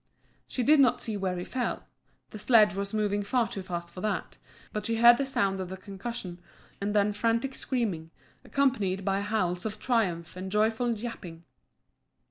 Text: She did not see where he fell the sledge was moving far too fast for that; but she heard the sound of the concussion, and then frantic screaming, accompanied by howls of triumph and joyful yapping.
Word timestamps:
She 0.47 0.63
did 0.63 0.79
not 0.79 0.99
see 0.99 1.15
where 1.15 1.37
he 1.37 1.43
fell 1.43 1.83
the 2.31 2.39
sledge 2.39 2.73
was 2.73 2.91
moving 2.91 3.21
far 3.21 3.47
too 3.47 3.61
fast 3.61 3.93
for 3.93 4.01
that; 4.01 4.37
but 4.73 4.87
she 4.87 4.95
heard 4.95 5.17
the 5.17 5.27
sound 5.27 5.59
of 5.59 5.69
the 5.69 5.77
concussion, 5.77 6.39
and 6.81 6.95
then 6.95 7.13
frantic 7.13 7.53
screaming, 7.53 8.09
accompanied 8.43 9.05
by 9.05 9.21
howls 9.21 9.63
of 9.63 9.77
triumph 9.79 10.35
and 10.35 10.51
joyful 10.51 10.91
yapping. 10.93 11.43